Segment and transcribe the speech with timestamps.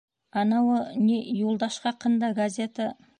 [0.43, 0.77] —Анауы,
[1.09, 2.89] ни, Юлдаш хаҡында газета...